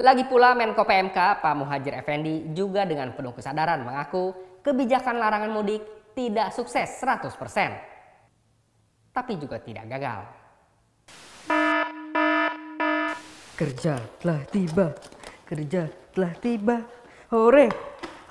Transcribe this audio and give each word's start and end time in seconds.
Lagi 0.00 0.24
pula 0.24 0.56
Menko 0.56 0.88
PMK 0.88 1.44
Pak 1.44 1.54
Muhajir 1.60 1.92
Effendi 1.92 2.56
juga 2.56 2.88
dengan 2.88 3.12
penuh 3.12 3.36
kesadaran 3.36 3.84
mengaku 3.84 4.32
kebijakan 4.64 5.20
larangan 5.20 5.52
mudik 5.52 5.84
tidak 6.16 6.56
sukses 6.56 6.88
100%. 7.04 7.36
Tapi 9.12 9.32
juga 9.36 9.60
tidak 9.60 9.84
gagal. 9.92 10.24
Kerja 13.60 14.00
telah 14.24 14.40
tiba, 14.48 14.96
kerja 15.44 15.92
telah 16.16 16.32
tiba. 16.40 16.80
Hore, 17.28 17.68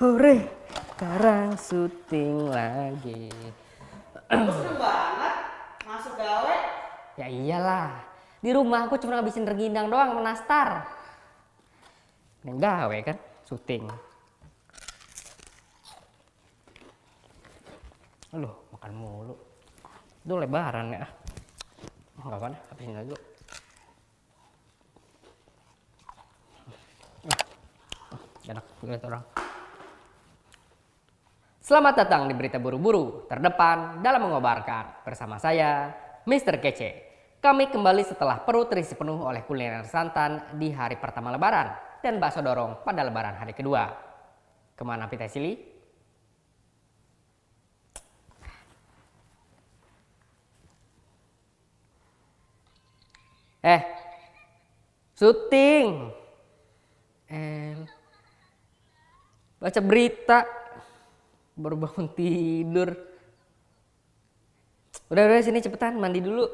hore. 0.02 0.36
Sekarang 0.74 1.54
syuting 1.54 2.50
lagi. 2.50 3.30
Seneng 4.26 4.74
banget 4.74 5.34
masuk 5.86 6.18
gawe. 6.18 6.56
Ya 7.14 7.30
iyalah, 7.30 7.94
di 8.42 8.50
rumah 8.50 8.90
aku 8.90 8.98
cuma 8.98 9.22
ngabisin 9.22 9.46
rengginang 9.46 9.86
doang 9.86 10.18
sama 10.18 10.34
Yang 12.40 12.56
gawe 12.56 12.98
kan, 13.04 13.16
syuting. 13.44 13.84
Aduh, 18.32 18.54
makan 18.72 18.92
mulu. 18.96 19.34
Itu 20.24 20.34
lebaran 20.40 20.96
ya. 20.96 21.04
Enggak 22.20 22.40
kan, 22.40 22.52
habisin 22.72 22.96
aja 22.96 23.12
dulu. 23.12 23.20
Ah, 27.28 27.40
Enak, 28.48 28.64
lihat 28.88 29.04
orang. 29.04 29.24
Selamat 31.60 31.94
datang 32.02 32.24
di 32.26 32.34
Berita 32.34 32.56
Buru-Buru, 32.56 33.28
terdepan 33.28 34.00
dalam 34.00 34.26
mengobarkan. 34.26 35.04
Bersama 35.04 35.36
saya, 35.36 35.92
Mr. 36.24 36.56
Kece. 36.56 36.90
Kami 37.40 37.68
kembali 37.72 38.04
setelah 38.04 38.40
perut 38.40 38.68
terisi 38.68 38.96
penuh 38.96 39.24
oleh 39.24 39.44
kuliner 39.44 39.84
santan 39.88 40.56
di 40.60 40.68
hari 40.72 41.00
pertama 41.00 41.32
lebaran 41.32 41.89
dan 42.02 42.20
bakso 42.20 42.40
dorong 42.40 42.80
pada 42.82 43.04
lebaran 43.04 43.36
hari 43.36 43.52
kedua. 43.52 43.92
Ke 44.74 44.82
mana 44.84 45.08
Pita 45.08 45.28
Sili? 45.28 45.56
Eh, 53.60 53.82
syuting. 55.20 56.08
Eh, 57.28 57.76
baca 59.60 59.80
berita 59.84 60.48
baru 61.52 61.76
bangun 61.76 62.08
tidur 62.16 62.96
udah 65.12 65.22
udah 65.28 65.44
sini 65.44 65.60
cepetan 65.60 66.00
mandi 66.00 66.24
dulu 66.24 66.48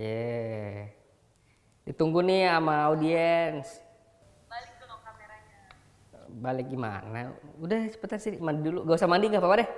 yeah. 0.00 0.81
Ditunggu 1.82 2.22
nih 2.22 2.48
sama 2.48 2.90
audiens. 2.90 3.68
Balik 4.46 4.72
dong 4.78 5.00
kameranya. 5.02 5.60
balik 6.38 6.66
gimana? 6.70 7.34
Udah 7.58 7.80
cepetan 7.90 8.18
sini. 8.22 8.36
Mandi 8.38 8.60
dulu. 8.66 8.86
Gak 8.86 8.98
usah 8.98 9.10
mandi 9.10 9.26
nggak 9.30 9.42
apa-apa 9.42 9.60
deh. 9.62 9.70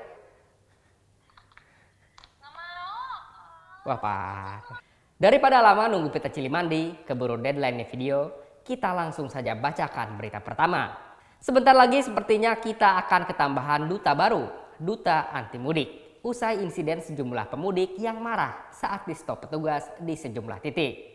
Wah 3.85 4.01
parah. 4.01 4.81
Daripada 5.21 5.61
lama 5.61 5.93
nunggu 5.93 6.09
pita 6.09 6.33
cili 6.33 6.49
mandi 6.49 6.97
keburu 7.05 7.37
deadline 7.37 7.85
video 7.85 8.33
kita 8.65 8.97
langsung 8.97 9.29
saja 9.29 9.53
bacakan 9.53 10.17
berita 10.17 10.41
pertama. 10.41 10.97
Sebentar 11.37 11.77
lagi 11.77 12.01
sepertinya 12.01 12.57
kita 12.57 12.97
akan 13.05 13.29
ketambahan 13.29 13.85
duta 13.85 14.17
baru, 14.17 14.49
duta 14.81 15.29
anti 15.29 15.61
mudik. 15.61 16.19
Usai 16.25 16.65
insiden 16.65 17.05
sejumlah 17.05 17.53
pemudik 17.53 18.01
yang 18.01 18.17
marah 18.25 18.73
saat 18.73 19.05
di 19.05 19.13
stop 19.13 19.45
petugas 19.45 19.85
di 20.01 20.17
sejumlah 20.17 20.65
titik. 20.65 21.14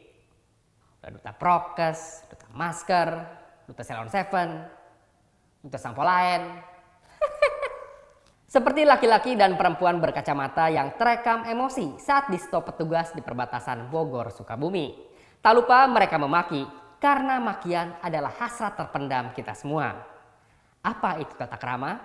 Duta 1.09 1.33
prokes, 1.33 2.29
duta 2.29 2.47
masker, 2.53 3.09
duta 3.65 3.81
Salon 3.81 4.09
Seven, 4.09 4.61
duta 5.65 5.77
sampo 5.81 6.05
lain. 6.05 6.61
Seperti 8.53 8.81
laki-laki 8.85 9.37
dan 9.37 9.57
perempuan 9.57 10.01
berkacamata 10.01 10.69
yang 10.73 10.97
terekam 10.97 11.45
emosi 11.45 11.97
saat 12.01 12.29
di 12.29 12.37
stop 12.37 12.73
petugas 12.73 13.13
di 13.13 13.21
perbatasan 13.21 13.89
Bogor 13.89 14.33
Sukabumi. 14.33 14.93
Tak 15.41 15.53
lupa 15.53 15.85
mereka 15.85 16.17
memaki 16.17 16.65
karena 16.97 17.39
makian 17.39 17.95
adalah 18.01 18.33
hasrat 18.41 18.75
terpendam 18.75 19.31
kita 19.31 19.53
semua. 19.53 19.95
Apa 20.81 21.21
itu 21.21 21.31
tata 21.37 21.55
krama? 21.55 22.01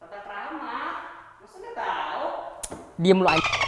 Tata 0.00 0.18
krama. 0.24 0.78
Nggak 1.44 1.74
tahu? 1.76 2.26
Diem 2.98 3.18
lu 3.22 3.28
anj- 3.30 3.67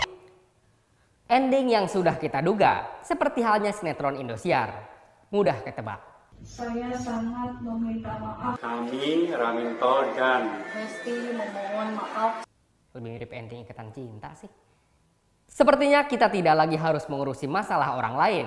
Ending 1.31 1.71
yang 1.71 1.87
sudah 1.87 2.19
kita 2.19 2.43
duga, 2.43 2.99
seperti 3.07 3.39
halnya 3.39 3.71
sinetron 3.71 4.19
Indosiar. 4.19 4.75
Mudah 5.31 5.63
ketebak. 5.63 6.03
Saya 6.43 6.91
sangat 6.99 7.55
meminta 7.63 8.19
maaf. 8.19 8.59
Kami 8.59 9.31
Raminto 9.31 10.11
dan 10.19 10.59
Mesti 10.75 11.31
memohon 11.31 11.89
maaf. 11.95 12.43
Lebih 12.99 13.03
mirip 13.15 13.31
ending 13.31 13.63
ikatan 13.63 13.95
cinta 13.95 14.35
sih. 14.35 14.51
Sepertinya 15.47 16.03
kita 16.11 16.27
tidak 16.35 16.67
lagi 16.67 16.75
harus 16.75 17.07
mengurusi 17.07 17.47
masalah 17.47 17.95
orang 17.95 18.19
lain. 18.19 18.47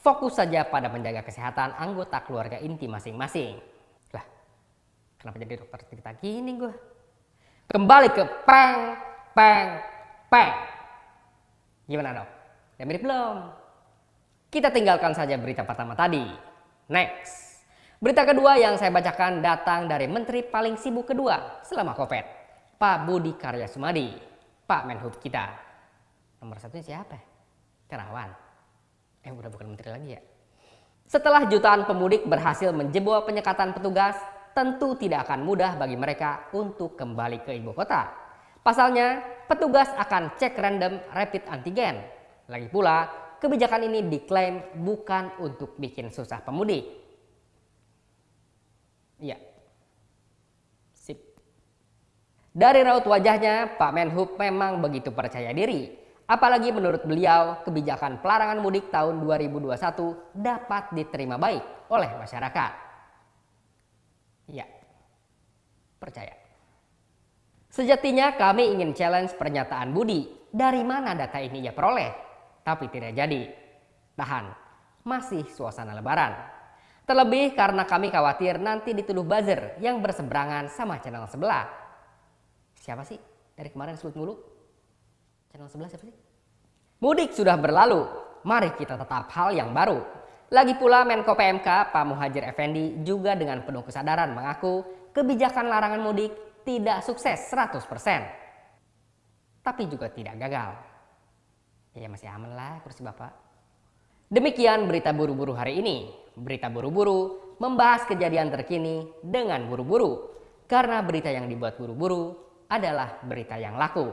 Fokus 0.00 0.40
saja 0.40 0.64
pada 0.64 0.88
menjaga 0.88 1.20
kesehatan 1.20 1.76
anggota 1.76 2.24
keluarga 2.24 2.56
inti 2.64 2.88
masing-masing. 2.88 3.60
Lah, 4.16 4.24
kenapa 5.20 5.36
jadi 5.36 5.60
dokter 5.60 5.84
cerita 5.84 6.16
gini 6.16 6.56
gue? 6.56 6.72
Kembali 7.68 8.08
ke 8.08 8.24
peng, 8.48 8.96
peng, 9.36 9.68
peng. 10.32 10.71
Gimana 11.92 12.16
dok? 12.16 12.28
Udah 12.80 12.86
mirip 12.88 13.02
belum? 13.04 13.36
Kita 14.48 14.72
tinggalkan 14.72 15.12
saja 15.12 15.36
berita 15.36 15.60
pertama 15.60 15.92
tadi. 15.92 16.24
Next. 16.88 17.60
Berita 18.00 18.24
kedua 18.24 18.56
yang 18.56 18.80
saya 18.80 18.88
bacakan 18.88 19.44
datang 19.44 19.92
dari 19.92 20.08
menteri 20.08 20.40
paling 20.40 20.80
sibuk 20.80 21.12
kedua 21.12 21.60
selama 21.68 21.92
COVID. 21.92 22.24
Pak 22.80 22.96
Budi 23.04 23.36
Karya 23.36 23.68
Sumadi. 23.68 24.08
Pak 24.64 24.88
Menhub 24.88 25.20
kita. 25.20 25.52
Nomor 26.40 26.56
satunya 26.56 26.96
siapa? 26.96 27.20
Terawan. 27.86 28.32
Eh 29.20 29.28
udah 29.28 29.52
bukan 29.52 29.76
menteri 29.76 29.92
lagi 29.92 30.08
ya. 30.16 30.20
Setelah 31.04 31.44
jutaan 31.44 31.84
pemudik 31.84 32.24
berhasil 32.24 32.72
menjebol 32.72 33.20
penyekatan 33.28 33.76
petugas, 33.76 34.16
tentu 34.56 34.96
tidak 34.96 35.28
akan 35.28 35.44
mudah 35.44 35.76
bagi 35.76 36.00
mereka 36.00 36.48
untuk 36.56 36.96
kembali 36.96 37.44
ke 37.44 37.52
ibu 37.52 37.76
kota. 37.76 38.08
Pasalnya, 38.64 39.20
petugas 39.52 39.92
akan 40.00 40.32
cek 40.40 40.56
random 40.56 40.96
rapid 41.12 41.44
antigen. 41.52 42.00
Lagi 42.48 42.72
pula, 42.72 43.04
kebijakan 43.36 43.84
ini 43.84 44.08
diklaim 44.08 44.80
bukan 44.80 45.36
untuk 45.44 45.76
bikin 45.76 46.08
susah 46.08 46.40
pemudik. 46.40 46.88
Iya. 49.20 49.36
Sip. 50.96 51.20
Dari 52.56 52.80
raut 52.80 53.04
wajahnya, 53.04 53.76
Pak 53.76 53.92
Menhub 53.92 54.40
memang 54.40 54.80
begitu 54.80 55.12
percaya 55.12 55.52
diri. 55.52 56.00
Apalagi 56.24 56.72
menurut 56.72 57.04
beliau, 57.04 57.60
kebijakan 57.60 58.24
pelarangan 58.24 58.56
mudik 58.56 58.88
tahun 58.88 59.20
2021 59.20 60.32
dapat 60.32 60.96
diterima 60.96 61.36
baik 61.36 61.92
oleh 61.92 62.10
masyarakat. 62.16 62.72
Iya. 64.48 64.66
Percaya. 66.00 66.41
Sejatinya 67.72 68.36
kami 68.36 68.76
ingin 68.76 68.92
challenge 68.92 69.32
pernyataan 69.40 69.96
Budi. 69.96 70.28
Dari 70.52 70.84
mana 70.84 71.16
data 71.16 71.40
ini 71.40 71.64
ia 71.64 71.72
peroleh? 71.72 72.12
Tapi 72.60 72.84
tidak 72.92 73.16
jadi. 73.16 73.48
Tahan. 74.12 74.44
Masih 75.08 75.48
suasana 75.48 75.96
lebaran. 75.96 76.36
Terlebih 77.08 77.56
karena 77.56 77.88
kami 77.88 78.12
khawatir 78.12 78.60
nanti 78.60 78.92
dituduh 78.92 79.24
buzzer 79.24 79.80
yang 79.80 80.04
berseberangan 80.04 80.68
sama 80.68 81.00
channel 81.00 81.24
sebelah. 81.24 81.64
Siapa 82.76 83.08
sih? 83.08 83.16
Dari 83.56 83.72
kemarin 83.72 83.96
sebut 83.96 84.20
mulu. 84.20 84.36
Channel 85.48 85.72
sebelah 85.72 85.88
siapa 85.88 86.04
sih? 86.04 86.16
Mudik 87.00 87.32
sudah 87.32 87.56
berlalu. 87.56 88.04
Mari 88.44 88.76
kita 88.76 89.00
tetap 89.00 89.32
hal 89.32 89.48
yang 89.56 89.72
baru. 89.72 90.04
Lagi 90.52 90.76
pula 90.76 91.08
Menko 91.08 91.32
PMK 91.32 91.88
Pak 91.88 92.04
Muhajir 92.04 92.44
Effendi 92.44 93.00
juga 93.00 93.32
dengan 93.32 93.64
penuh 93.64 93.80
kesadaran 93.80 94.36
mengaku 94.36 94.84
kebijakan 95.16 95.72
larangan 95.72 96.04
mudik 96.04 96.51
tidak 96.62 97.02
sukses 97.06 97.38
100%. 97.50 97.82
Tapi 99.62 99.82
juga 99.86 100.10
tidak 100.10 100.34
gagal. 100.42 100.70
Ya 101.92 102.08
masih 102.08 102.28
aman 102.32 102.56
lah 102.56 102.80
kursi 102.82 103.04
Bapak. 103.04 103.30
Demikian 104.32 104.88
berita 104.88 105.12
buru-buru 105.12 105.52
hari 105.52 105.78
ini. 105.78 106.08
Berita 106.32 106.72
buru-buru 106.72 107.52
membahas 107.60 108.08
kejadian 108.08 108.48
terkini 108.48 109.04
dengan 109.20 109.68
buru-buru. 109.68 110.32
Karena 110.64 111.04
berita 111.04 111.28
yang 111.28 111.52
dibuat 111.52 111.76
buru-buru 111.76 112.32
adalah 112.66 113.20
berita 113.22 113.60
yang 113.60 113.76
laku. 113.76 114.08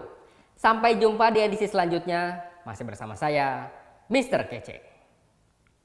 Sampai 0.60 1.00
jumpa 1.00 1.32
di 1.32 1.40
edisi 1.40 1.72
selanjutnya. 1.72 2.36
Masih 2.68 2.84
bersama 2.84 3.16
saya, 3.16 3.72
Mr. 4.12 4.52
Kece. 4.52 4.84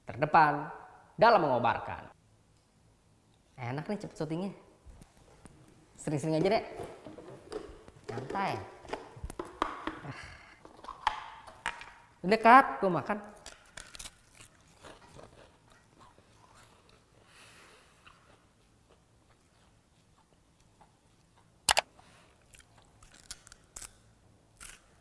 Terdepan 0.03 0.67
dalam 1.15 1.47
mengobarkan. 1.47 2.11
Enak 3.55 3.87
nih 3.87 4.03
cepet 4.03 4.19
syutingnya. 4.19 4.64
Sering-sering 6.05 6.37
aja 6.37 6.61
deh. 6.61 6.65
santai, 8.05 8.61
Udah 12.21 12.41
kak, 12.41 12.81
gue 12.85 12.93
makan. 12.93 13.19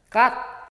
Cut. 0.08 0.53